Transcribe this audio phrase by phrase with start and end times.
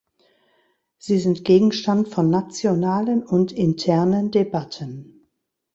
[0.97, 5.29] Sie sind Gegenstand von nationalen und internen Debatten.